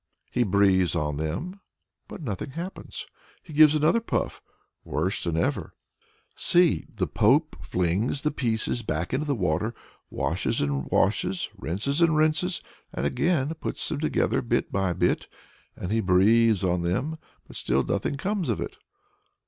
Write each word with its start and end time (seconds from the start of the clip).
He 0.31 0.41
breathes 0.41 0.95
on 0.95 1.17
them 1.17 1.59
but 2.07 2.23
nothing 2.23 2.49
happens! 2.49 3.05
He 3.43 3.53
gives 3.53 3.75
another 3.75 3.99
puff 3.99 4.41
worse 4.83 5.23
than 5.23 5.37
ever! 5.37 5.75
See, 6.33 6.87
the 6.91 7.05
Pope 7.05 7.55
flings 7.63 8.21
the 8.21 8.31
pieces 8.31 8.81
back 8.81 9.09
again 9.09 9.19
into 9.21 9.27
the 9.27 9.35
water, 9.35 9.75
washes 10.09 10.59
and 10.59 10.85
washes, 10.89 11.49
rinses 11.55 12.01
and 12.01 12.17
rinses, 12.17 12.63
and 12.91 13.05
again 13.05 13.53
puts 13.61 13.87
them 13.87 13.99
together 13.99 14.41
bit 14.41 14.71
by 14.71 14.91
bit. 14.93 15.27
Again 15.77 15.91
he 15.91 15.99
breathes 16.01 16.63
on 16.63 16.81
them 16.81 17.19
but 17.45 17.55
still 17.55 17.83
nothing 17.83 18.17
comes 18.17 18.49
of 18.49 18.59
it. 18.59 18.77